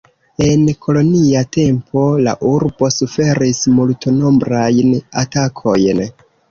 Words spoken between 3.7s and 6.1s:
multnombrajn atakojn.